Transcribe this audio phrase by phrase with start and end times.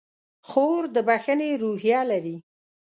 [0.47, 2.37] خور د بښنې روحیه لري.